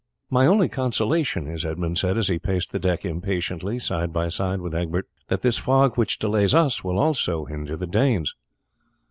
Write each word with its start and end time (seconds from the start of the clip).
"My 0.31 0.47
only 0.47 0.67
consolation 0.67 1.45
is," 1.47 1.63
Edmund 1.63 1.99
said 1.99 2.17
as 2.17 2.27
he 2.27 2.39
paced 2.39 2.71
the 2.71 2.79
deck 2.79 3.05
impatiently 3.05 3.77
side 3.77 4.11
by 4.11 4.29
side 4.29 4.59
with 4.59 4.73
Egbert, 4.73 5.07
"that 5.27 5.43
this 5.43 5.59
fog 5.59 5.95
which 5.95 6.17
delays 6.17 6.55
us 6.55 6.83
will 6.83 6.97
also 6.97 7.45
hinder 7.45 7.77
the 7.77 7.85
Danes." 7.85 8.33